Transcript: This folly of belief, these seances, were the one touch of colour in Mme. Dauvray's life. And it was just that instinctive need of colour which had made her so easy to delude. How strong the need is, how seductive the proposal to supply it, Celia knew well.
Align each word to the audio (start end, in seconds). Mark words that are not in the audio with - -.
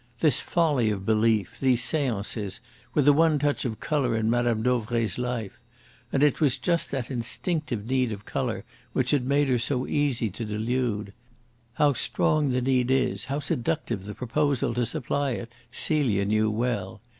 This 0.19 0.41
folly 0.41 0.89
of 0.89 1.05
belief, 1.05 1.59
these 1.59 1.83
seances, 1.83 2.59
were 2.95 3.03
the 3.03 3.13
one 3.13 3.37
touch 3.37 3.65
of 3.65 3.79
colour 3.79 4.17
in 4.17 4.31
Mme. 4.31 4.63
Dauvray's 4.63 5.19
life. 5.19 5.59
And 6.11 6.23
it 6.23 6.41
was 6.41 6.57
just 6.57 6.89
that 6.89 7.11
instinctive 7.11 7.85
need 7.85 8.11
of 8.11 8.25
colour 8.25 8.63
which 8.93 9.11
had 9.11 9.27
made 9.27 9.47
her 9.47 9.59
so 9.59 9.85
easy 9.85 10.31
to 10.31 10.43
delude. 10.43 11.13
How 11.73 11.93
strong 11.93 12.49
the 12.49 12.63
need 12.63 12.89
is, 12.89 13.25
how 13.25 13.37
seductive 13.41 14.05
the 14.05 14.15
proposal 14.15 14.73
to 14.73 14.87
supply 14.87 15.33
it, 15.33 15.53
Celia 15.71 16.25
knew 16.25 16.49
well. 16.49 16.99